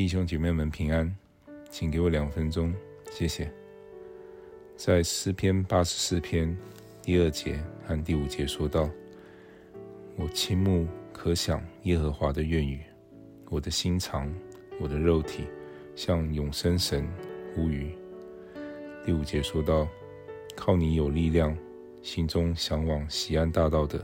[0.00, 1.14] 弟兄姐妹们平安，
[1.68, 2.74] 请给我两分钟，
[3.10, 3.52] 谢谢。
[4.74, 6.56] 在诗篇八十四篇
[7.02, 8.88] 第二节和第五节说道
[10.16, 12.80] ：“我倾慕可想耶和华的愿语，
[13.50, 14.34] 我的心肠，
[14.80, 15.44] 我的肉体，
[15.94, 17.06] 向永生神
[17.54, 17.94] 呼吁。”
[19.04, 19.86] 第五节说道
[20.56, 21.54] ：“靠你有力量，
[22.00, 24.02] 心中向往锡安大道的，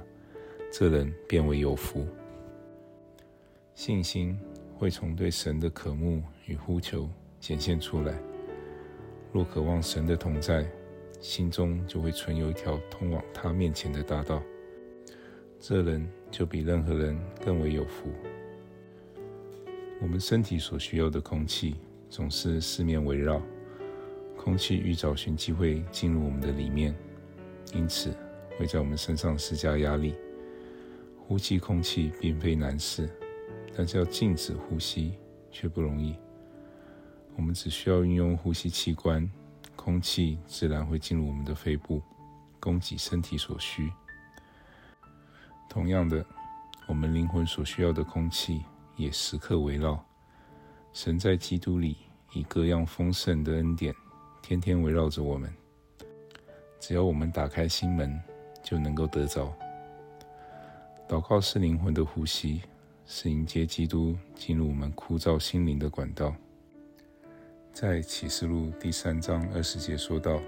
[0.70, 2.06] 这人便为有福。”
[3.74, 4.38] 信心。
[4.78, 7.08] 会从对神的渴慕与呼求
[7.40, 8.14] 显现出来。
[9.32, 10.66] 若渴望神的同在，
[11.20, 14.42] 心中就会存有一条通往他面前的大道。
[15.58, 18.10] 这人就比任何人更为有福。
[20.00, 21.76] 我们身体所需要的空气
[22.10, 23.40] 总是四面围绕，
[24.36, 26.94] 空气欲找寻机会进入我们的里面，
[27.72, 28.14] 因此
[28.58, 30.14] 会在我们身上施加压力。
[31.26, 33.08] 呼吸空气并非难事。
[33.76, 35.18] 但是要静止呼吸
[35.50, 36.16] 却不容易。
[37.36, 39.30] 我们只需要运用呼吸器官，
[39.76, 42.00] 空气自然会进入我们的肺部，
[42.58, 43.92] 供给身体所需。
[45.68, 46.24] 同样的，
[46.88, 48.62] 我们灵魂所需要的空气
[48.96, 50.02] 也时刻围绕。
[50.94, 51.98] 神在基督里
[52.32, 53.94] 以各样丰盛的恩典，
[54.40, 55.54] 天天围绕着我们。
[56.80, 58.18] 只要我们打开心门，
[58.62, 59.52] 就能够得着。
[61.06, 62.62] 祷告是灵魂的呼吸。
[63.08, 66.34] 是迎接基督进入我们枯燥心灵的管道。
[67.72, 70.40] 在启示录第三章二十节说道：“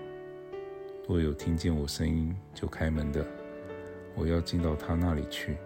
[1.07, 3.25] 若有听见我声音就开门的，
[4.17, 5.57] 我要进到他那里去，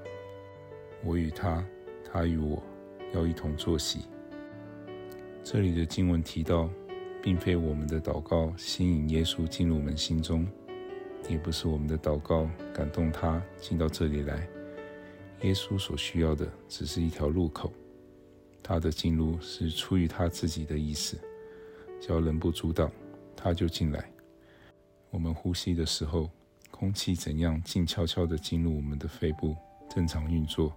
[1.03, 1.65] 我与他，
[2.05, 2.63] 他与我
[3.15, 4.01] 要一同坐席。”
[5.43, 6.69] 这里的经文提到，
[7.23, 10.47] 并非我们的祷告吸引耶稣进入我们心中，
[11.27, 14.47] 也不是我们的祷告感动他进到这里来。
[15.43, 17.73] 耶稣所需要的只是一条入口，
[18.63, 21.19] 他的进入是出于他自己的意思，
[22.01, 22.91] 只要人不阻挡，
[23.37, 24.09] 他就进来。
[25.11, 26.31] 我们呼吸的时候，
[26.71, 29.57] 空气怎样静悄悄地进入我们的肺部，
[29.91, 30.73] 正常运作。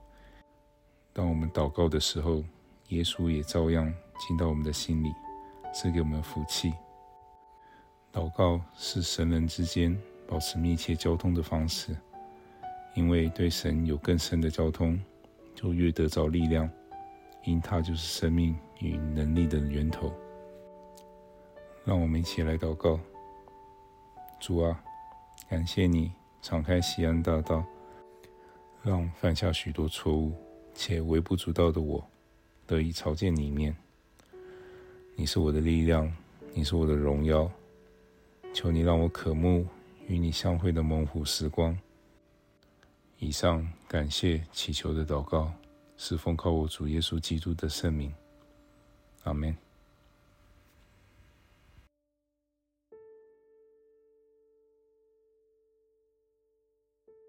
[1.14, 2.44] 当我们祷告的时候，
[2.90, 5.10] 耶稣也照样进到我们的心里，
[5.74, 6.74] 赐给我们福气。
[8.12, 9.96] 祷告是神人之间
[10.28, 11.96] 保持密切交通的方式。
[12.96, 15.00] 因为对神有更深的交通，
[15.54, 16.70] 就越得着力量，
[17.44, 20.12] 因他就是生命与能力的源头。
[21.84, 23.00] 让我们一起来祷告：
[24.40, 24.82] 主啊，
[25.50, 26.12] 感谢你
[26.42, 27.64] 敞开西安大道，
[28.82, 30.34] 让犯下许多错误
[30.74, 32.04] 且微不足道的我
[32.66, 33.76] 得以朝见你面。
[35.16, 36.12] 你是我的力量，
[36.54, 37.52] 你是我的荣耀。
[38.54, 39.68] 求你让我渴慕
[40.08, 41.78] 与你相会的猛虎时光。
[43.18, 45.52] 以上感谢祈求的祷告，
[45.98, 48.14] 是奉靠我主耶稣基督的圣名，
[49.24, 49.65] 阿门。